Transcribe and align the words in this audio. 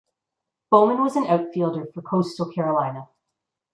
Bowman 0.71 1.03
was 1.03 1.15
an 1.15 1.27
outfielder 1.27 1.85
for 1.93 2.01
Coastal 2.01 2.51
Carolina. 2.51 3.07